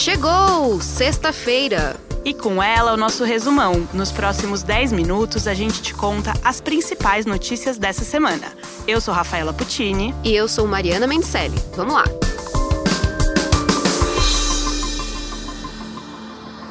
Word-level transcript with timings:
Chegou! 0.00 0.80
Sexta-feira! 0.80 2.00
E 2.24 2.32
com 2.32 2.62
ela, 2.62 2.94
o 2.94 2.96
nosso 2.96 3.22
resumão. 3.22 3.86
Nos 3.92 4.10
próximos 4.10 4.62
10 4.62 4.92
minutos, 4.92 5.46
a 5.46 5.52
gente 5.52 5.82
te 5.82 5.92
conta 5.92 6.32
as 6.42 6.58
principais 6.58 7.26
notícias 7.26 7.76
dessa 7.76 8.02
semana. 8.02 8.50
Eu 8.88 8.98
sou 8.98 9.12
Rafaela 9.12 9.52
Puccini. 9.52 10.14
E 10.24 10.34
eu 10.34 10.48
sou 10.48 10.66
Mariana 10.66 11.06
Mencelli. 11.06 11.58
Vamos 11.76 11.92
lá! 11.92 12.04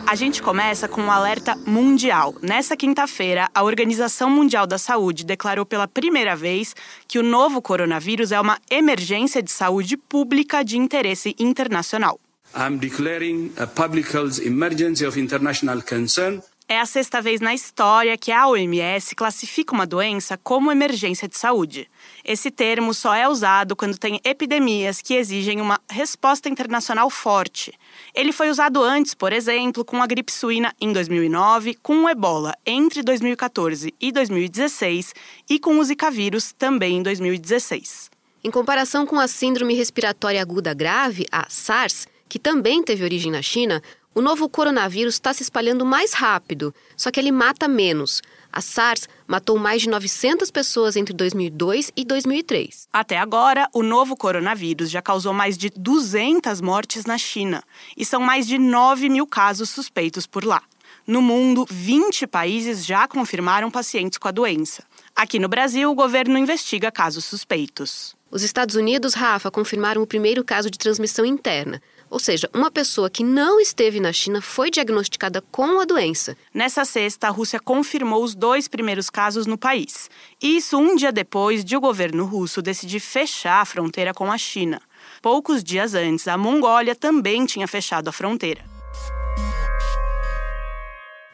A 0.07 0.16
gente 0.16 0.41
começa 0.41 0.88
com 0.88 1.02
um 1.02 1.11
alerta 1.11 1.55
mundial. 1.68 2.34
Nessa 2.41 2.75
quinta-feira, 2.75 3.48
a 3.54 3.61
Organização 3.61 4.32
Mundial 4.32 4.66
da 4.66 4.80
Saúde 4.80 5.23
declarou 5.23 5.68
pela 5.68 5.88
primeira 5.88 6.36
vez 6.36 6.75
que 7.07 7.20
o 7.20 7.23
novo 7.23 7.61
coronavírus 7.61 8.32
é 8.32 8.41
uma 8.41 8.57
emergência 8.71 9.43
de 9.43 9.52
saúde 9.52 9.98
pública 9.98 10.64
de 10.64 10.80
interesse 10.80 11.36
internacional. 11.38 12.19
I'm 12.55 12.77
declaring 12.79 13.51
a 13.57 13.67
public 13.67 14.11
health 14.11 14.39
emergency 14.39 15.05
of 15.05 15.19
international 15.19 15.81
concern 15.81 16.41
é 16.71 16.79
a 16.79 16.85
sexta 16.85 17.19
vez 17.19 17.41
na 17.41 17.51
história 17.51 18.15
que 18.15 18.31
a 18.31 18.47
OMS 18.47 19.15
classifica 19.15 19.73
uma 19.73 19.87
doença 19.87 20.37
como 20.37 20.71
emergência 20.71 21.27
de 21.27 21.35
saúde. 21.35 21.89
Esse 22.23 22.51
termo 22.51 22.93
só 22.93 23.15
é 23.15 23.27
usado 23.27 23.75
quando 23.75 23.97
tem 23.97 24.21
epidemias 24.23 25.01
que 25.01 25.15
exigem 25.15 25.59
uma 25.59 25.79
resposta 25.89 26.47
internacional 26.47 27.09
forte. 27.09 27.73
Ele 28.13 28.31
foi 28.31 28.51
usado 28.51 28.83
antes, 28.83 29.15
por 29.15 29.33
exemplo, 29.33 29.83
com 29.83 30.00
a 30.00 30.05
gripe 30.05 30.31
suína 30.31 30.71
em 30.79 30.93
2009, 30.93 31.73
com 31.81 32.03
o 32.03 32.09
ebola 32.09 32.53
entre 32.63 33.02
2014 33.02 33.91
e 34.00 34.11
2016 34.11 35.16
e 35.50 35.58
com 35.58 35.80
o 35.80 35.83
Zika 35.83 36.11
vírus 36.11 36.53
também 36.53 36.97
em 36.97 37.02
2016. 37.02 38.11
Em 38.44 38.52
comparação 38.52 39.08
com 39.08 39.19
a 39.19 39.27
síndrome 39.27 39.73
respiratória 39.73 40.39
aguda 40.39 40.72
grave, 40.75 41.25
a 41.31 41.47
SARS, 41.50 42.08
que 42.30 42.39
também 42.39 42.83
teve 42.83 43.03
origem 43.03 43.31
na 43.31 43.42
China, 43.42 43.81
o 44.14 44.22
novo 44.22 44.48
coronavírus 44.48 45.16
está 45.16 45.34
se 45.34 45.44
espalhando 45.44 45.86
mais 45.86 46.14
rápido, 46.14 46.73
só 46.95 47.09
que 47.09 47.20
ele 47.20 47.31
mata 47.31 47.67
menos. 47.67 48.22
A 48.52 48.62
SARS 48.62 49.08
matou 49.28 49.58
mais 49.59 49.81
de 49.81 49.90
900 49.90 50.50
pessoas 50.50 50.95
entre 50.95 51.14
2002 51.14 51.92
e 51.95 52.03
2003. 52.03 52.88
Até 52.92 53.18
agora, 53.18 53.70
o 53.73 53.84
novo 53.84 54.16
coronavírus 54.16 54.90
já 54.90 55.02
causou 55.02 55.34
mais 55.34 55.58
de 55.58 55.70
200 55.70 56.59
mortes 56.62 57.06
na 57.06 57.18
China 57.18 57.64
e 57.95 58.03
são 58.03 58.20
mais 58.20 58.48
de 58.48 58.58
9 58.58 59.09
mil 59.09 59.28
casos 59.28 59.70
suspeitos 59.70 60.25
por 60.25 60.44
lá. 60.44 60.64
No 61.06 61.22
mundo, 61.22 61.66
20 61.70 62.28
países 62.28 62.86
já 62.86 63.08
confirmaram 63.08 63.72
pacientes 63.72 64.18
com 64.18 64.28
a 64.28 64.31
doença. 64.31 64.84
Aqui 65.16 65.40
no 65.40 65.48
Brasil, 65.48 65.90
o 65.90 65.96
governo 65.96 66.38
investiga 66.38 66.92
casos 66.92 67.25
suspeitos. 67.25 68.16
Os 68.31 68.44
Estados 68.44 68.75
Unidos, 68.75 69.16
Rafa, 69.16 69.50
confirmaram 69.50 70.03
o 70.03 70.08
primeiro 70.08 70.44
caso 70.44 70.70
de 70.70 70.78
transmissão 70.78 71.25
interna. 71.25 71.81
Ou 72.10 72.20
seja, 72.20 72.50
uma 72.54 72.72
pessoa 72.72 73.10
que 73.10 73.24
não 73.24 73.60
esteve 73.60 74.00
na 74.00 74.12
China 74.12 74.42
foi 74.42 74.72
diagnosticada 74.72 75.42
com 75.52 75.80
a 75.80 75.86
doença. 75.86 76.36
Nessa 76.54 76.84
sexta, 76.84 77.28
a 77.28 77.30
Rússia 77.30 77.60
confirmou 77.60 78.24
os 78.24 78.34
dois 78.34 78.68
primeiros 78.68 79.10
casos 79.10 79.46
no 79.46 79.58
país. 79.58 80.10
Isso 80.42 80.78
um 80.78 80.96
dia 80.96 81.12
depois 81.12 81.64
de 81.64 81.78
o 81.78 81.82
governo 81.82 82.26
russo 82.26 82.62
decidir 82.62 83.00
fechar 83.00 83.62
a 83.62 83.66
fronteira 83.66 84.14
com 84.14 84.32
a 84.32 84.38
China. 84.38 84.82
Poucos 85.22 85.64
dias 85.64 85.94
antes, 85.94 86.28
a 86.28 86.38
Mongólia 86.38 86.96
também 86.96 87.46
tinha 87.46 87.68
fechado 87.68 88.08
a 88.08 88.12
fronteira. 88.12 88.64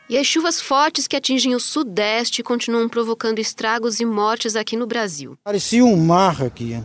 E 0.07 0.17
as 0.17 0.27
chuvas 0.27 0.61
fortes 0.61 1.07
que 1.07 1.15
atingem 1.15 1.55
o 1.55 1.59
Sudeste 1.59 2.43
continuam 2.43 2.87
provocando 2.87 3.39
estragos 3.39 3.99
e 3.99 4.05
mortes 4.05 4.55
aqui 4.55 4.77
no 4.77 4.85
Brasil. 4.85 5.35
Parecia 5.43 5.83
um 5.83 5.97
mar 5.97 6.43
aqui 6.43 6.79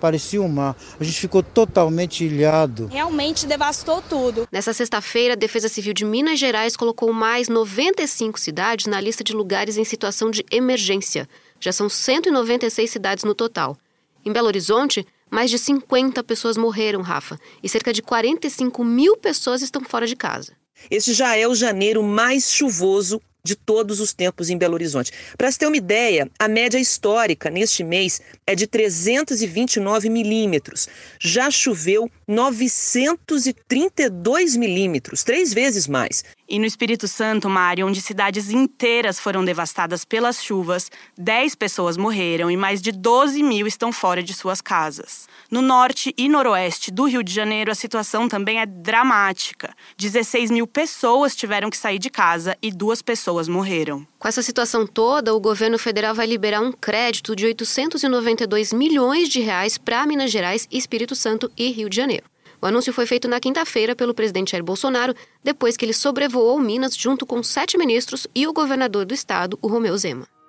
parecia 0.00 0.40
um 0.40 0.48
mar. 0.48 0.76
A 0.98 1.04
gente 1.04 1.20
ficou 1.20 1.42
totalmente 1.42 2.24
ilhado. 2.24 2.86
Realmente 2.86 3.46
devastou 3.46 4.02
tudo. 4.02 4.48
Nessa 4.50 4.72
sexta-feira, 4.72 5.34
a 5.34 5.36
Defesa 5.36 5.68
Civil 5.68 5.92
de 5.92 6.04
Minas 6.04 6.38
Gerais 6.38 6.76
colocou 6.76 7.12
mais 7.12 7.48
95 7.48 8.40
cidades 8.40 8.86
na 8.86 9.00
lista 9.00 9.22
de 9.22 9.32
lugares 9.32 9.76
em 9.76 9.84
situação 9.84 10.30
de 10.30 10.44
emergência. 10.50 11.28
Já 11.60 11.72
são 11.72 11.88
196 11.88 12.90
cidades 12.90 13.24
no 13.24 13.34
total. 13.34 13.76
Em 14.24 14.32
Belo 14.32 14.46
Horizonte, 14.46 15.06
mais 15.30 15.50
de 15.50 15.58
50 15.58 16.24
pessoas 16.24 16.56
morreram, 16.56 17.02
Rafa, 17.02 17.38
e 17.62 17.68
cerca 17.68 17.92
de 17.92 18.02
45 18.02 18.82
mil 18.82 19.16
pessoas 19.16 19.62
estão 19.62 19.82
fora 19.84 20.06
de 20.06 20.16
casa. 20.16 20.52
Este 20.90 21.12
já 21.12 21.36
é 21.36 21.46
o 21.46 21.54
janeiro 21.54 22.02
mais 22.02 22.50
chuvoso 22.50 23.20
de 23.42 23.56
todos 23.56 24.00
os 24.00 24.12
tempos 24.12 24.50
em 24.50 24.58
Belo 24.58 24.74
Horizonte. 24.74 25.12
Para 25.36 25.50
se 25.50 25.58
ter 25.58 25.66
uma 25.66 25.76
ideia, 25.76 26.30
a 26.38 26.46
média 26.48 26.78
histórica 26.78 27.50
neste 27.50 27.82
mês 27.82 28.20
é 28.46 28.54
de 28.54 28.66
329 28.66 30.08
milímetros. 30.08 30.88
Já 31.20 31.50
choveu 31.50 32.10
932 32.26 34.56
milímetros, 34.56 35.22
três 35.22 35.52
vezes 35.52 35.86
mais. 35.86 36.24
E 36.52 36.58
no 36.58 36.66
Espírito 36.66 37.06
Santo, 37.06 37.48
Mário, 37.48 37.86
onde 37.86 38.00
cidades 38.00 38.50
inteiras 38.50 39.20
foram 39.20 39.44
devastadas 39.44 40.04
pelas 40.04 40.42
chuvas, 40.42 40.90
10 41.16 41.54
pessoas 41.54 41.96
morreram 41.96 42.50
e 42.50 42.56
mais 42.56 42.82
de 42.82 42.90
12 42.90 43.40
mil 43.40 43.68
estão 43.68 43.92
fora 43.92 44.20
de 44.20 44.34
suas 44.34 44.60
casas. 44.60 45.28
No 45.48 45.62
norte 45.62 46.12
e 46.18 46.28
noroeste 46.28 46.90
do 46.90 47.04
Rio 47.04 47.22
de 47.22 47.32
Janeiro, 47.32 47.70
a 47.70 47.74
situação 47.76 48.28
também 48.28 48.58
é 48.58 48.66
dramática. 48.66 49.72
16 49.96 50.50
mil 50.50 50.66
pessoas 50.66 51.36
tiveram 51.36 51.70
que 51.70 51.76
sair 51.76 52.00
de 52.00 52.10
casa 52.10 52.58
e 52.60 52.72
duas 52.72 53.00
pessoas 53.00 53.46
morreram. 53.46 54.04
Com 54.18 54.26
essa 54.26 54.42
situação 54.42 54.84
toda, 54.88 55.32
o 55.32 55.38
governo 55.38 55.78
federal 55.78 56.16
vai 56.16 56.26
liberar 56.26 56.60
um 56.60 56.72
crédito 56.72 57.36
de 57.36 57.46
892 57.46 58.72
milhões 58.72 59.28
de 59.28 59.38
reais 59.38 59.78
para 59.78 60.04
Minas 60.04 60.32
Gerais, 60.32 60.66
Espírito 60.68 61.14
Santo 61.14 61.48
e 61.56 61.70
Rio 61.70 61.88
de 61.88 61.94
Janeiro. 61.94 62.29
O 62.62 62.66
anúncio 62.66 62.92
foi 62.92 63.06
feito 63.06 63.26
na 63.26 63.40
quinta-feira 63.40 63.96
pelo 63.96 64.14
presidente 64.14 64.52
Jair 64.52 64.62
Bolsonaro, 64.62 65.14
depois 65.42 65.76
que 65.76 65.84
ele 65.84 65.94
sobrevoou 65.94 66.60
Minas 66.60 66.96
junto 66.96 67.24
com 67.24 67.42
sete 67.42 67.78
ministros 67.78 68.26
e 68.34 68.46
o 68.46 68.52
governador 68.52 69.06
do 69.06 69.14
estado, 69.14 69.58
o 69.62 69.68
Romeu 69.68 69.96
Zema. 69.96 70.39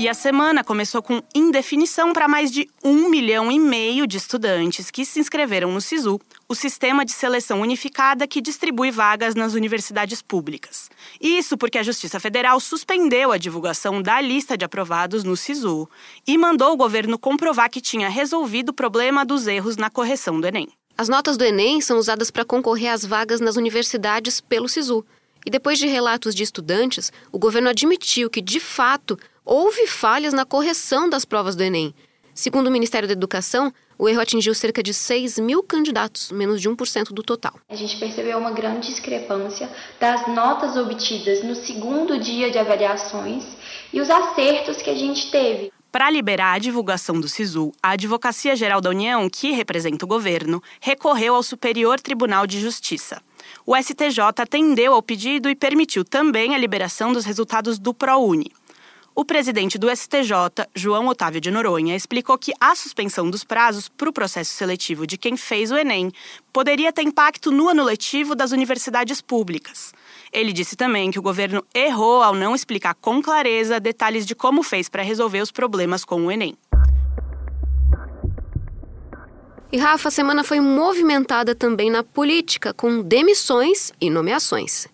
E 0.00 0.08
a 0.08 0.14
semana 0.14 0.64
começou 0.64 1.02
com 1.02 1.20
indefinição 1.34 2.14
para 2.14 2.26
mais 2.26 2.50
de 2.50 2.66
um 2.82 3.10
milhão 3.10 3.52
e 3.52 3.58
meio 3.58 4.06
de 4.06 4.16
estudantes 4.16 4.90
que 4.90 5.04
se 5.04 5.20
inscreveram 5.20 5.70
no 5.70 5.78
SISU, 5.78 6.18
o 6.48 6.54
sistema 6.54 7.04
de 7.04 7.12
seleção 7.12 7.60
unificada 7.60 8.26
que 8.26 8.40
distribui 8.40 8.90
vagas 8.90 9.34
nas 9.34 9.52
universidades 9.52 10.22
públicas. 10.22 10.88
Isso 11.20 11.54
porque 11.58 11.76
a 11.76 11.82
Justiça 11.82 12.18
Federal 12.18 12.58
suspendeu 12.60 13.30
a 13.30 13.36
divulgação 13.36 14.00
da 14.00 14.22
lista 14.22 14.56
de 14.56 14.64
aprovados 14.64 15.22
no 15.22 15.36
SISU 15.36 15.86
e 16.26 16.38
mandou 16.38 16.72
o 16.72 16.78
governo 16.78 17.18
comprovar 17.18 17.68
que 17.68 17.82
tinha 17.82 18.08
resolvido 18.08 18.70
o 18.70 18.74
problema 18.74 19.22
dos 19.22 19.46
erros 19.46 19.76
na 19.76 19.90
correção 19.90 20.40
do 20.40 20.46
Enem. 20.46 20.66
As 20.96 21.10
notas 21.10 21.36
do 21.36 21.44
Enem 21.44 21.82
são 21.82 21.98
usadas 21.98 22.30
para 22.30 22.46
concorrer 22.46 22.90
às 22.90 23.04
vagas 23.04 23.38
nas 23.38 23.56
universidades 23.56 24.40
pelo 24.40 24.66
SISU. 24.66 25.04
E 25.44 25.50
depois 25.50 25.78
de 25.78 25.86
relatos 25.86 26.34
de 26.34 26.42
estudantes, 26.42 27.12
o 27.32 27.38
governo 27.38 27.68
admitiu 27.68 28.28
que, 28.28 28.40
de 28.40 28.60
fato, 28.60 29.18
houve 29.44 29.86
falhas 29.86 30.32
na 30.32 30.44
correção 30.44 31.08
das 31.08 31.24
provas 31.24 31.56
do 31.56 31.62
Enem. 31.62 31.94
Segundo 32.34 32.68
o 32.68 32.70
Ministério 32.70 33.08
da 33.08 33.12
Educação, 33.12 33.72
o 33.98 34.08
erro 34.08 34.20
atingiu 34.20 34.54
cerca 34.54 34.82
de 34.82 34.94
6 34.94 35.38
mil 35.38 35.62
candidatos, 35.62 36.30
menos 36.30 36.60
de 36.60 36.70
1% 36.70 37.12
do 37.12 37.22
total. 37.22 37.52
A 37.68 37.74
gente 37.74 37.98
percebeu 37.98 38.38
uma 38.38 38.50
grande 38.50 38.86
discrepância 38.86 39.68
das 39.98 40.26
notas 40.28 40.76
obtidas 40.76 41.42
no 41.42 41.54
segundo 41.54 42.18
dia 42.18 42.50
de 42.50 42.58
avaliações 42.58 43.44
e 43.92 44.00
os 44.00 44.08
acertos 44.08 44.80
que 44.80 44.88
a 44.88 44.94
gente 44.94 45.30
teve. 45.30 45.72
Para 45.92 46.08
liberar 46.08 46.52
a 46.52 46.58
divulgação 46.58 47.20
do 47.20 47.28
SISU, 47.28 47.72
a 47.82 47.90
Advocacia 47.90 48.54
Geral 48.54 48.80
da 48.80 48.90
União, 48.90 49.28
que 49.28 49.50
representa 49.50 50.04
o 50.04 50.08
governo, 50.08 50.62
recorreu 50.80 51.34
ao 51.34 51.42
Superior 51.42 52.00
Tribunal 52.00 52.46
de 52.46 52.60
Justiça. 52.60 53.20
O 53.66 53.76
STJ 53.76 54.20
atendeu 54.38 54.94
ao 54.94 55.02
pedido 55.02 55.48
e 55.48 55.54
permitiu 55.54 56.04
também 56.04 56.54
a 56.54 56.58
liberação 56.58 57.12
dos 57.12 57.24
resultados 57.24 57.78
do 57.78 57.94
ProUni. 57.94 58.50
O 59.14 59.24
presidente 59.24 59.76
do 59.76 59.94
STJ, 59.94 60.66
João 60.74 61.08
Otávio 61.08 61.40
de 61.40 61.50
Noronha, 61.50 61.96
explicou 61.96 62.38
que 62.38 62.52
a 62.60 62.74
suspensão 62.74 63.28
dos 63.28 63.42
prazos 63.42 63.88
para 63.88 64.08
o 64.08 64.12
processo 64.12 64.54
seletivo 64.54 65.06
de 65.06 65.18
quem 65.18 65.36
fez 65.36 65.70
o 65.70 65.76
Enem 65.76 66.12
poderia 66.52 66.92
ter 66.92 67.02
impacto 67.02 67.50
no 67.50 67.68
ano 67.68 67.82
letivo 67.82 68.34
das 68.34 68.52
universidades 68.52 69.20
públicas. 69.20 69.92
Ele 70.32 70.52
disse 70.52 70.76
também 70.76 71.10
que 71.10 71.18
o 71.18 71.22
governo 71.22 71.64
errou 71.74 72.22
ao 72.22 72.34
não 72.34 72.54
explicar 72.54 72.94
com 72.94 73.20
clareza 73.20 73.80
detalhes 73.80 74.24
de 74.24 74.34
como 74.34 74.62
fez 74.62 74.88
para 74.88 75.02
resolver 75.02 75.40
os 75.40 75.50
problemas 75.50 76.04
com 76.04 76.24
o 76.24 76.30
Enem. 76.30 76.56
E 79.72 79.78
Rafa, 79.78 80.08
a 80.08 80.10
semana 80.10 80.42
foi 80.42 80.58
movimentada 80.58 81.54
também 81.54 81.90
na 81.90 82.02
política, 82.02 82.74
com 82.74 83.02
demissões 83.02 83.92
e 84.00 84.10
nomeações. 84.10 84.88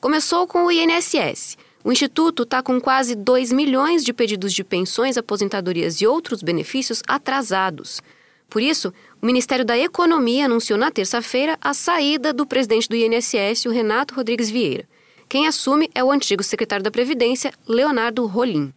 Começou 0.00 0.46
com 0.46 0.66
o 0.66 0.70
INSS. 0.70 1.56
O 1.82 1.90
Instituto 1.90 2.42
está 2.42 2.62
com 2.62 2.78
quase 2.78 3.14
2 3.14 3.52
milhões 3.52 4.04
de 4.04 4.12
pedidos 4.12 4.52
de 4.52 4.62
pensões, 4.62 5.16
aposentadorias 5.16 6.02
e 6.02 6.06
outros 6.06 6.42
benefícios 6.42 7.02
atrasados. 7.08 8.02
Por 8.50 8.60
isso, 8.60 8.92
o 9.22 9.24
Ministério 9.24 9.64
da 9.64 9.78
Economia 9.78 10.44
anunciou 10.44 10.78
na 10.78 10.90
terça-feira 10.90 11.56
a 11.58 11.72
saída 11.72 12.30
do 12.30 12.44
presidente 12.44 12.86
do 12.86 12.96
INSS, 12.96 13.64
o 13.64 13.70
Renato 13.70 14.14
Rodrigues 14.14 14.50
Vieira. 14.50 14.86
Quem 15.26 15.46
assume 15.46 15.88
é 15.94 16.04
o 16.04 16.10
antigo 16.10 16.42
secretário 16.42 16.84
da 16.84 16.90
Previdência, 16.90 17.50
Leonardo 17.66 18.26
Rolim. 18.26 18.74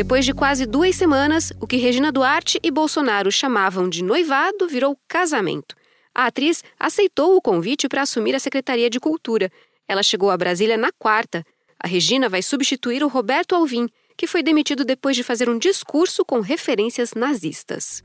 Depois 0.00 0.24
de 0.24 0.32
quase 0.32 0.64
duas 0.64 0.96
semanas, 0.96 1.52
o 1.60 1.66
que 1.66 1.76
Regina 1.76 2.10
Duarte 2.10 2.58
e 2.62 2.70
Bolsonaro 2.70 3.30
chamavam 3.30 3.86
de 3.86 4.02
noivado 4.02 4.66
virou 4.66 4.98
casamento. 5.06 5.76
A 6.14 6.24
atriz 6.24 6.64
aceitou 6.78 7.36
o 7.36 7.42
convite 7.42 7.86
para 7.86 8.00
assumir 8.00 8.34
a 8.34 8.38
Secretaria 8.38 8.88
de 8.88 8.98
Cultura. 8.98 9.52
Ela 9.86 10.02
chegou 10.02 10.30
a 10.30 10.38
Brasília 10.38 10.78
na 10.78 10.90
quarta. 10.90 11.44
A 11.78 11.86
Regina 11.86 12.30
vai 12.30 12.40
substituir 12.40 13.04
o 13.04 13.08
Roberto 13.08 13.54
Alvim, 13.54 13.90
que 14.16 14.26
foi 14.26 14.42
demitido 14.42 14.86
depois 14.86 15.14
de 15.14 15.22
fazer 15.22 15.50
um 15.50 15.58
discurso 15.58 16.24
com 16.24 16.40
referências 16.40 17.12
nazistas. 17.12 18.02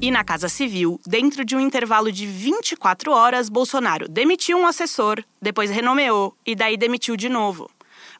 E 0.00 0.08
na 0.12 0.22
Casa 0.22 0.48
Civil, 0.48 1.00
dentro 1.04 1.44
de 1.44 1.56
um 1.56 1.60
intervalo 1.60 2.12
de 2.12 2.28
24 2.28 3.10
horas, 3.10 3.48
Bolsonaro 3.48 4.08
demitiu 4.08 4.56
um 4.56 4.68
assessor, 4.68 5.20
depois 5.42 5.68
renomeou 5.68 6.32
e 6.46 6.54
daí 6.54 6.76
demitiu 6.76 7.16
de 7.16 7.28
novo. 7.28 7.68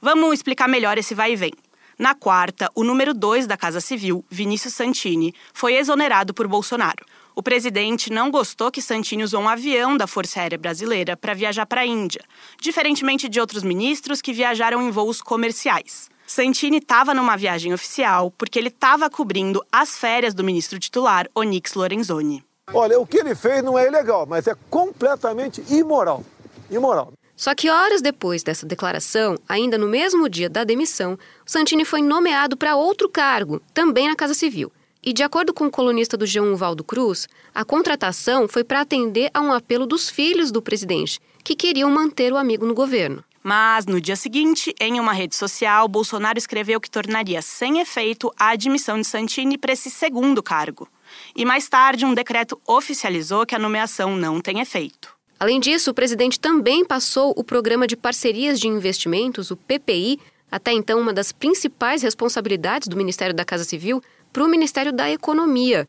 Vamos 0.02 0.32
explicar 0.32 0.67
melhor 0.67 0.97
esse 0.97 1.14
vai 1.14 1.32
e 1.32 1.37
vem. 1.37 1.52
Na 1.99 2.14
quarta, 2.14 2.70
o 2.75 2.82
número 2.82 3.12
2 3.12 3.47
da 3.47 3.55
Casa 3.55 3.82
Civil, 3.82 4.25
Vinícius 4.31 4.73
Santini, 4.73 5.35
foi 5.52 5.75
exonerado 5.76 6.32
por 6.32 6.49
Bolsonaro. 6.49 7.05
O 7.37 7.43
presidente 7.43 8.11
não 8.11 8.31
gostou 8.31 8.70
que 8.70 8.81
Santini 8.81 9.23
usou 9.23 9.43
um 9.43 9.49
avião 9.49 9.99
da 9.99 10.06
Força 10.06 10.41
Aérea 10.41 10.56
Brasileira 10.56 11.19
para 11.19 11.35
viajar 11.35 11.67
para 11.67 11.82
a 11.82 11.87
Índia, 11.87 12.23
diferentemente 12.58 13.29
de 13.29 13.38
outros 13.38 13.62
ministros 13.62 14.23
que 14.23 14.32
viajaram 14.32 14.81
em 14.81 14.91
voos 14.91 15.20
comerciais. 15.20 16.08
Santini 16.26 16.79
estava 16.79 17.12
numa 17.12 17.37
viagem 17.37 17.75
oficial 17.75 18.31
porque 18.31 18.58
ele 18.58 18.69
estava 18.69 19.11
cobrindo 19.11 19.62
as 19.70 19.99
férias 19.99 20.32
do 20.32 20.43
ministro 20.43 20.79
titular, 20.79 21.29
Onyx 21.37 21.75
Lorenzoni. 21.75 22.43
Olha, 22.73 22.99
o 22.99 23.06
que 23.06 23.19
ele 23.19 23.35
fez 23.35 23.62
não 23.62 23.79
é 23.79 23.87
ilegal, 23.87 24.25
mas 24.25 24.47
é 24.47 24.56
completamente 24.70 25.62
imoral. 25.69 26.25
Imoral. 26.70 27.12
Só 27.41 27.55
que 27.55 27.71
horas 27.71 28.03
depois 28.03 28.43
dessa 28.43 28.67
declaração, 28.67 29.35
ainda 29.49 29.79
no 29.79 29.89
mesmo 29.89 30.29
dia 30.29 30.51
da 30.51 30.63
demissão, 30.63 31.19
Santini 31.47 31.87
foi 31.87 32.03
nomeado 32.03 32.55
para 32.55 32.77
outro 32.77 33.09
cargo, 33.09 33.63
também 33.73 34.09
na 34.09 34.15
Casa 34.15 34.35
Civil. 34.35 34.71
E 35.03 35.11
de 35.11 35.23
acordo 35.23 35.55
com 35.55 35.65
o 35.65 35.71
colunista 35.71 36.19
do 36.19 36.27
G1 36.27 36.55
Valdo 36.55 36.85
Cruz, 36.85 37.27
a 37.55 37.65
contratação 37.65 38.47
foi 38.47 38.63
para 38.63 38.83
atender 38.83 39.31
a 39.33 39.41
um 39.41 39.55
apelo 39.55 39.87
dos 39.87 40.11
filhos 40.11 40.53
do 40.53 40.61
presidente, 40.61 41.19
que 41.43 41.57
queriam 41.57 41.91
manter 41.91 42.31
o 42.31 42.37
amigo 42.37 42.67
no 42.67 42.75
governo. 42.75 43.25
Mas, 43.43 43.87
no 43.87 44.03
dia 44.03 44.17
seguinte, 44.17 44.75
em 44.79 45.01
uma 45.01 45.15
rede 45.15 45.35
social, 45.35 45.89
Bolsonaro 45.89 46.37
escreveu 46.37 46.79
que 46.79 46.91
tornaria 46.91 47.41
sem 47.41 47.81
efeito 47.81 48.31
a 48.39 48.51
admissão 48.51 49.01
de 49.01 49.07
Santini 49.07 49.57
para 49.57 49.73
esse 49.73 49.89
segundo 49.89 50.43
cargo. 50.43 50.87
E 51.35 51.47
mais 51.47 51.67
tarde, 51.71 52.05
um 52.05 52.13
decreto 52.13 52.61
oficializou 52.67 53.47
que 53.47 53.55
a 53.55 53.59
nomeação 53.59 54.15
não 54.15 54.43
tem 54.43 54.61
efeito. 54.61 55.19
Além 55.41 55.59
disso, 55.59 55.91
o 55.91 55.95
presidente 55.95 56.39
também 56.39 56.85
passou 56.85 57.33
o 57.35 57.43
Programa 57.43 57.87
de 57.87 57.97
Parcerias 57.97 58.61
de 58.61 58.69
Investimentos, 58.69 59.51
o 59.51 59.57
PPI, 59.57 60.21
até 60.51 60.71
então 60.71 61.01
uma 61.01 61.15
das 61.15 61.33
principais 61.33 62.03
responsabilidades 62.03 62.87
do 62.87 62.97
Ministério 62.97 63.35
da 63.35 63.43
Casa 63.43 63.65
Civil, 63.65 64.03
para 64.31 64.45
o 64.45 64.49
Ministério 64.49 64.93
da 64.93 65.11
Economia. 65.11 65.89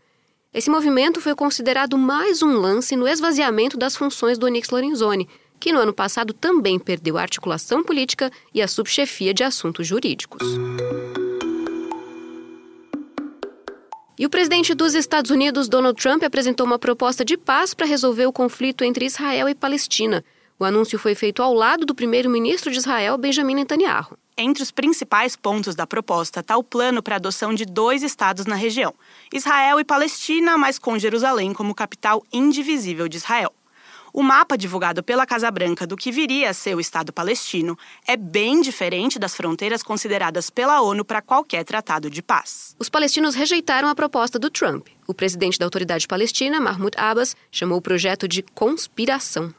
Esse 0.54 0.70
movimento 0.70 1.20
foi 1.20 1.36
considerado 1.36 1.98
mais 1.98 2.42
um 2.42 2.54
lance 2.54 2.96
no 2.96 3.06
esvaziamento 3.06 3.78
das 3.78 3.94
funções 3.94 4.38
do 4.38 4.46
Onyx 4.46 4.70
Lorenzoni, 4.70 5.28
que 5.60 5.74
no 5.74 5.80
ano 5.80 5.94
passado 5.94 6.34
também 6.34 6.80
perdeu 6.80 7.18
a 7.18 7.22
articulação 7.22 7.84
política 7.84 8.32
e 8.54 8.62
a 8.62 8.70
subchefia 8.70 9.34
de 9.34 9.44
assuntos 9.44 9.86
jurídicos. 9.86 10.42
E 14.20 14.26
o 14.26 14.30
presidente 14.30 14.74
dos 14.74 14.94
Estados 14.94 15.32
Unidos, 15.32 15.70
Donald 15.70 16.00
Trump, 16.02 16.24
apresentou 16.24 16.66
uma 16.66 16.78
proposta 16.78 17.24
de 17.24 17.38
paz 17.38 17.74
para 17.74 17.86
resolver 17.86 18.26
o 18.26 18.34
conflito 18.34 18.84
entre 18.84 19.06
Israel 19.06 19.48
e 19.48 19.56
Palestina. 19.56 20.24
O 20.60 20.66
anúncio 20.66 21.00
foi 21.00 21.16
feito 21.16 21.42
ao 21.42 21.54
lado 21.54 21.86
do 21.86 21.96
primeiro-ministro 21.96 22.72
de 22.72 22.78
Israel, 22.78 23.18
Benjamin 23.18 23.56
Netanyahu. 23.56 24.18
Entre 24.38 24.62
os 24.62 24.70
principais 24.70 25.36
pontos 25.36 25.76
da 25.76 25.88
proposta 25.88 26.40
está 26.40 26.58
o 26.58 26.64
plano 26.64 27.02
para 27.02 27.16
a 27.16 27.18
adoção 27.18 27.54
de 27.54 27.66
dois 27.66 28.04
estados 28.04 28.46
na 28.46 28.56
região, 28.56 28.94
Israel 29.34 29.80
e 29.80 29.84
Palestina, 29.84 30.58
mas 30.58 30.78
com 30.78 31.00
Jerusalém 31.00 31.54
como 31.54 31.74
capital 31.74 32.24
indivisível 32.32 33.08
de 33.08 33.18
Israel. 33.18 33.54
O 34.14 34.22
mapa 34.22 34.58
divulgado 34.58 35.02
pela 35.02 35.26
Casa 35.26 35.50
Branca 35.50 35.88
do 35.88 35.96
que 35.96 36.12
viria 36.12 36.50
a 36.50 36.54
ser 36.54 36.76
o 36.76 36.80
Estado 36.80 37.14
palestino 37.14 37.78
é 38.06 38.18
bem 38.18 38.62
diferente 38.62 39.18
das 39.18 39.36
fronteiras 39.36 39.82
consideradas 39.82 40.50
pela 40.50 40.82
ONU 40.82 41.06
para 41.06 41.22
qualquer 41.22 41.64
tratado 41.64 42.10
de 42.10 42.22
paz. 42.22 42.76
Os 42.78 42.90
palestinos 42.90 43.36
rejeitaram 43.36 43.88
a 43.88 43.96
proposta 43.96 44.38
do 44.38 44.50
Trump. 44.50 44.88
O 45.08 45.14
presidente 45.14 45.58
da 45.58 45.66
Autoridade 45.66 46.08
Palestina, 46.08 46.60
Mahmoud 46.60 46.98
Abbas, 46.98 47.36
chamou 47.52 47.78
o 47.78 47.82
projeto 47.82 48.28
de 48.28 48.42
conspiração. 48.42 49.54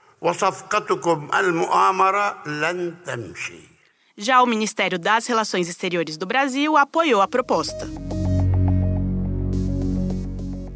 Já 4.17 4.43
o 4.43 4.47
Ministério 4.47 4.99
das 4.99 5.27
Relações 5.27 5.69
Exteriores 5.69 6.17
do 6.17 6.27
Brasil 6.27 6.77
apoiou 6.77 7.23
a 7.23 7.27
proposta. 7.27 7.89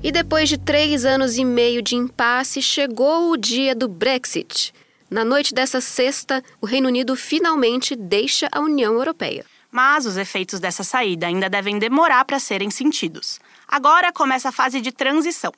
E 0.02 0.12
depois 0.12 0.48
de 0.48 0.58
três 0.58 1.04
anos 1.04 1.38
e 1.38 1.44
meio 1.44 1.80
de 1.80 1.96
impasse, 1.96 2.60
chegou 2.60 3.30
o 3.30 3.36
dia 3.36 3.74
do 3.74 3.88
Brexit. 3.88 4.72
Na 5.10 5.24
noite 5.24 5.54
dessa 5.54 5.80
sexta, 5.80 6.44
o 6.60 6.66
Reino 6.66 6.88
Unido 6.88 7.16
finalmente 7.16 7.96
deixa 7.96 8.46
a 8.52 8.60
União 8.60 8.92
Europeia. 8.92 9.44
Mas 9.70 10.04
os 10.04 10.16
efeitos 10.16 10.60
dessa 10.60 10.84
saída 10.84 11.26
ainda 11.26 11.48
devem 11.48 11.78
demorar 11.78 12.24
para 12.24 12.38
serem 12.38 12.70
sentidos. 12.70 13.40
Agora 13.66 14.12
começa 14.12 14.50
a 14.50 14.52
fase 14.52 14.80
de 14.80 14.92
transição. 14.92 15.52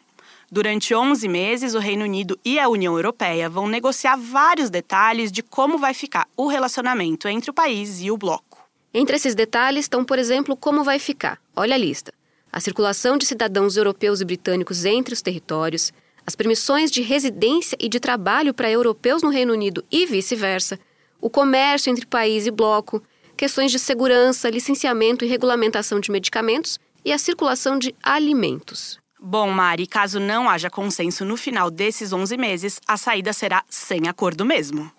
Durante 0.51 0.95
11 0.95 1.29
meses, 1.29 1.75
o 1.75 1.79
Reino 1.79 2.05
Unido 2.05 2.39
e 2.45 2.59
a 2.59 2.69
União 2.69 2.95
Europeia 2.95 3.51
vão 3.51 3.67
negociar 3.67 4.17
vários 4.17 4.71
detalhes 4.71 5.31
de 5.31 5.43
como 5.43 5.77
vai 5.77 5.93
ficar 5.93 6.27
o 6.37 6.47
relacionamento 6.47 7.29
entre 7.29 7.51
o 7.51 7.55
país 7.55 8.01
e 8.01 8.11
o 8.11 8.17
bloco. 8.17 8.67
Entre 8.95 9.17
esses 9.17 9.35
detalhes 9.35 9.85
estão, 9.85 10.05
por 10.05 10.19
exemplo, 10.19 10.57
como 10.57 10.83
vai 10.83 10.99
ficar. 10.99 11.39
Olha 11.55 11.75
a 11.75 11.79
lista 11.79 12.18
a 12.53 12.61
circulação 12.61 13.17
de 13.17 13.27
cidadãos 13.27 13.77
europeus 13.77 14.21
e 14.21 14.25
britânicos 14.25 14.85
entre 14.85 15.15
os 15.15 15.23
territórios, 15.23 15.93
as 16.27 16.35
permissões 16.35 16.91
de 16.91 17.03
residência 17.03 17.77
e 17.81 17.89
de 17.89 17.99
trabalho 17.99 18.53
para 18.53 18.71
europeus 18.71 19.23
no 19.23 19.31
Reino 19.31 19.53
Unido 19.53 19.85
e 19.91 20.07
vice-versa, 20.07 20.79
o 21.21 21.31
comércio 21.31 21.91
entre 21.91 22.07
país 22.07 22.47
e 22.47 22.51
bloco, 22.51 23.03
questões 23.37 23.71
de 23.71 23.79
segurança, 23.79 24.51
licenciamento 24.51 25.25
e 25.25 25.29
regulamentação 25.29 26.01
de 26.01 26.11
medicamentos 26.11 26.79
e 27.05 27.13
a 27.13 27.19
circulação 27.19 27.79
de 27.79 27.95
alimentos. 28.03 28.99
Bom, 29.21 29.51
Mari, 29.51 29.87
caso 29.87 30.21
não 30.21 30.49
haja 30.49 30.71
consenso 30.71 31.25
no 31.25 31.37
final 31.37 31.71
desses 31.71 32.13
11 32.13 32.37
meses, 32.37 32.81
a 32.87 32.97
saída 32.97 33.33
será 33.33 33.65
sem 33.69 34.09
acordo 34.09 34.45
mesmo. 34.45 34.91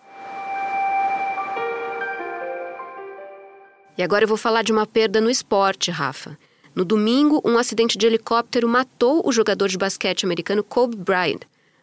E 3.97 4.03
agora 4.03 4.23
eu 4.23 4.27
vou 4.27 4.37
falar 4.37 4.61
de 4.61 4.71
uma 4.71 4.87
perda 4.87 5.19
no 5.21 5.29
esporte, 5.29 5.91
Rafa. 5.91 6.37
No 6.79 6.85
domingo, 6.85 7.41
um 7.43 7.57
acidente 7.57 7.97
de 7.97 8.07
helicóptero 8.07 8.65
matou 8.65 9.21
o 9.27 9.33
jogador 9.33 9.67
de 9.67 9.77
basquete 9.77 10.23
americano 10.23 10.63
Kobe 10.63 10.95
Bryant, 10.95 11.41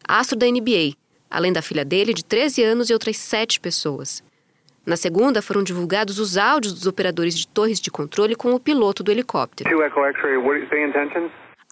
astro 0.09 0.39
da 0.39 0.47
NBA, 0.47 0.97
além 1.31 1.53
da 1.53 1.61
filha 1.61 1.85
dele, 1.85 2.15
de 2.15 2.25
13 2.25 2.65
anos, 2.65 2.89
e 2.89 2.95
outras 2.95 3.19
sete 3.19 3.61
pessoas. 3.61 4.25
Na 4.87 4.97
segunda, 4.97 5.43
foram 5.43 5.63
divulgados 5.63 6.19
os 6.19 6.39
áudios 6.39 6.73
dos 6.73 6.87
operadores 6.87 7.39
de 7.39 7.47
torres 7.47 7.79
de 7.79 7.91
controle 7.91 8.35
com 8.35 8.55
o 8.55 8.59
piloto 8.59 9.03
do 9.03 9.11
helicóptero. 9.11 9.69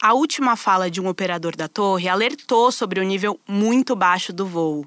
A 0.04 0.12
última 0.12 0.54
fala 0.54 0.90
de 0.90 1.00
um 1.00 1.08
operador 1.08 1.56
da 1.56 1.66
torre 1.66 2.11
alertou 2.11 2.70
sobre 2.70 3.00
o 3.00 3.02
nível 3.02 3.40
muito 3.49 3.96
baixo 3.96 4.34
do 4.34 4.44
voo. 4.44 4.84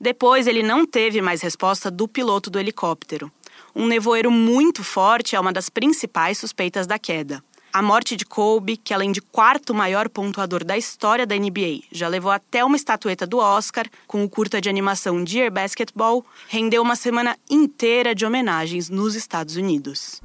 Depois, 0.00 0.46
ele 0.46 0.62
não 0.62 0.86
teve 0.86 1.20
mais 1.20 1.42
resposta 1.42 1.90
do 1.90 2.06
piloto 2.06 2.48
do 2.48 2.60
helicóptero. 2.60 3.32
Um 3.74 3.88
nevoeiro 3.88 4.30
muito 4.30 4.84
forte 4.84 5.34
é 5.34 5.40
uma 5.40 5.52
das 5.52 5.68
principais 5.68 6.38
suspeitas 6.38 6.86
da 6.86 7.00
queda. 7.00 7.42
A 7.76 7.82
morte 7.82 8.16
de 8.16 8.24
Kobe, 8.24 8.78
que 8.78 8.94
além 8.94 9.12
de 9.12 9.20
quarto 9.20 9.74
maior 9.74 10.08
pontuador 10.08 10.64
da 10.64 10.78
história 10.78 11.26
da 11.26 11.36
NBA, 11.36 11.82
já 11.92 12.08
levou 12.08 12.30
até 12.32 12.64
uma 12.64 12.74
estatueta 12.74 13.26
do 13.26 13.36
Oscar 13.36 13.84
com 14.06 14.24
o 14.24 14.30
curta 14.30 14.62
de 14.62 14.70
animação 14.70 15.22
Dear 15.22 15.50
Basketball, 15.50 16.24
rendeu 16.48 16.80
uma 16.80 16.96
semana 16.96 17.36
inteira 17.50 18.14
de 18.14 18.24
homenagens 18.24 18.88
nos 18.88 19.14
Estados 19.14 19.56
Unidos. 19.56 20.22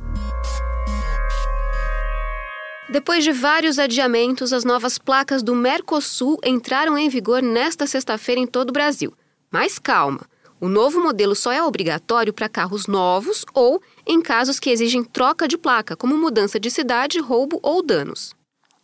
Depois 2.87 3.21
de 3.21 3.33
vários 3.33 3.77
adiamentos, 3.77 4.53
as 4.53 4.63
novas 4.63 4.97
placas 4.97 5.43
do 5.43 5.53
Mercosul 5.53 6.39
entraram 6.45 6.97
em 6.97 7.09
vigor 7.09 7.41
nesta 7.41 7.85
sexta-feira 7.85 8.39
em 8.39 8.47
todo 8.47 8.69
o 8.69 8.73
Brasil. 8.73 9.13
Mas 9.51 9.77
calma, 9.77 10.21
o 10.61 10.69
novo 10.69 11.01
modelo 11.01 11.35
só 11.35 11.51
é 11.51 11.63
obrigatório 11.63 12.31
para 12.31 12.47
carros 12.47 12.85
novos 12.85 13.43
ou 13.51 13.81
em 14.05 14.21
casos 14.21 14.59
que 14.59 14.69
exigem 14.69 15.03
troca 15.03 15.47
de 15.47 15.57
placa, 15.57 15.95
como 15.95 16.15
mudança 16.15 16.59
de 16.59 16.69
cidade, 16.69 17.19
roubo 17.19 17.59
ou 17.63 17.81
danos. 17.81 18.35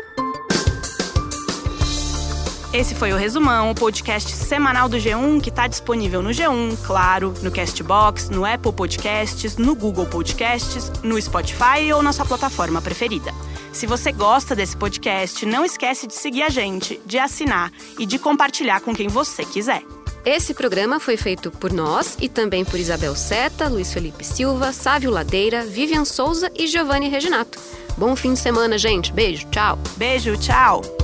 Esse 2.73 2.95
foi 2.95 3.13
o 3.13 3.17
Resumão, 3.17 3.71
o 3.71 3.75
podcast 3.75 4.33
semanal 4.33 4.89
do 4.89 4.97
G1 4.97 5.43
que 5.43 5.51
está 5.51 5.67
disponível 5.67 6.23
no 6.23 6.31
G1, 6.31 6.79
claro, 6.87 7.35
no 7.43 7.51
Castbox, 7.51 8.31
no 8.31 8.47
Apple 8.47 8.73
Podcasts, 8.73 9.59
no 9.59 9.75
Google 9.75 10.07
Podcasts, 10.07 10.91
no 11.03 11.21
Spotify 11.21 11.93
ou 11.95 12.03
na 12.03 12.15
sua 12.15 12.25
plataforma 12.25 12.81
preferida. 12.81 13.31
Se 13.75 13.87
você 13.87 14.11
gosta 14.11 14.57
desse 14.57 14.75
podcast, 14.75 15.45
não 15.45 15.67
esquece 15.67 16.07
de 16.07 16.15
seguir 16.15 16.45
a 16.45 16.49
gente, 16.49 16.99
de 17.05 17.19
assinar 17.19 17.71
e 17.99 18.07
de 18.07 18.19
compartilhar 18.19 18.81
com 18.81 18.95
quem 18.95 19.07
você 19.07 19.45
quiser. 19.45 19.83
Esse 20.25 20.55
programa 20.55 20.99
foi 20.99 21.19
feito 21.19 21.51
por 21.51 21.73
nós 21.73 22.17
e 22.23 22.29
também 22.29 22.65
por 22.65 22.81
Isabel 22.81 23.15
Seta, 23.15 23.69
Luiz 23.69 23.93
Felipe 23.93 24.25
Silva, 24.25 24.73
Sávio 24.73 25.11
Ladeira, 25.11 25.63
Vivian 25.63 26.07
Souza 26.07 26.51
e 26.55 26.67
Giovanni 26.67 27.11
Reginato. 27.11 27.59
Bom 27.99 28.17
fim 28.17 28.33
de 28.33 28.39
semana, 28.39 28.79
gente. 28.79 29.13
Beijo, 29.13 29.47
tchau. 29.51 29.79
Beijo, 29.99 30.39
tchau. 30.39 31.02